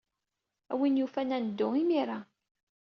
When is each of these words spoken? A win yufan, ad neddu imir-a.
A 0.71 0.73
win 0.79 0.99
yufan, 0.99 1.35
ad 1.35 1.41
neddu 1.43 1.67
imir-a. 1.81 2.19